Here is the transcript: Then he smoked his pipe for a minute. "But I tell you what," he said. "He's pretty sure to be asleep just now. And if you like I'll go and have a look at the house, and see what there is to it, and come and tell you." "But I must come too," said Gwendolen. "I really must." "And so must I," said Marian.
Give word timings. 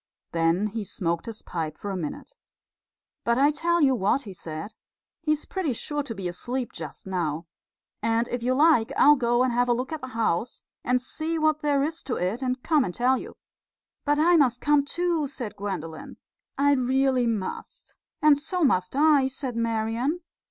Then 0.31 0.65
he 0.65 0.83
smoked 0.83 1.27
his 1.27 1.43
pipe 1.43 1.77
for 1.77 1.91
a 1.91 1.95
minute. 1.95 2.35
"But 3.23 3.37
I 3.37 3.51
tell 3.51 3.83
you 3.83 3.93
what," 3.93 4.23
he 4.23 4.33
said. 4.33 4.73
"He's 5.21 5.45
pretty 5.45 5.73
sure 5.73 6.01
to 6.01 6.15
be 6.15 6.27
asleep 6.27 6.73
just 6.73 7.05
now. 7.05 7.45
And 8.01 8.27
if 8.29 8.41
you 8.41 8.55
like 8.55 8.91
I'll 8.97 9.15
go 9.15 9.43
and 9.43 9.53
have 9.53 9.69
a 9.69 9.73
look 9.73 9.91
at 9.93 10.01
the 10.01 10.07
house, 10.17 10.63
and 10.83 10.99
see 10.99 11.37
what 11.37 11.59
there 11.59 11.83
is 11.83 12.01
to 12.05 12.15
it, 12.15 12.41
and 12.41 12.63
come 12.63 12.83
and 12.83 12.95
tell 12.95 13.19
you." 13.19 13.35
"But 14.03 14.17
I 14.17 14.37
must 14.37 14.59
come 14.59 14.83
too," 14.85 15.27
said 15.27 15.55
Gwendolen. 15.55 16.17
"I 16.57 16.73
really 16.73 17.27
must." 17.27 17.95
"And 18.23 18.39
so 18.39 18.63
must 18.63 18.95
I," 18.95 19.27
said 19.27 19.55
Marian. 19.55 20.21